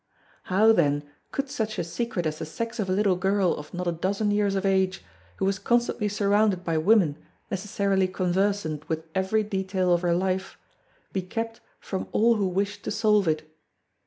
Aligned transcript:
How 0.45 0.71
then 0.71 1.03
could 1.31 1.47
such 1.47 1.77
a 1.77 1.83
secret 1.83 2.25
as 2.25 2.39
the 2.39 2.45
sex 2.47 2.79
of 2.79 2.89
a 2.89 2.91
little 2.91 3.15
girl 3.15 3.53
of 3.53 3.71
not 3.71 3.85
a 3.85 3.91
dozen 3.91 4.31
years 4.31 4.55
of 4.55 4.65
age, 4.65 5.03
who 5.37 5.45
was 5.45 5.59
constantly 5.59 6.07
surrounded 6.09 6.63
by 6.63 6.79
women 6.79 7.17
necessarily 7.51 8.07
conversant 8.07 8.89
with 8.89 9.05
every 9.13 9.43
detail 9.43 9.93
of 9.93 10.01
her 10.01 10.15
life, 10.15 10.57
be 11.13 11.21
kept 11.21 11.59
from 11.79 12.07
all 12.13 12.37
who 12.37 12.47
wished 12.47 12.81
to 12.85 12.89
solve 12.89 13.27
it. 13.27 13.55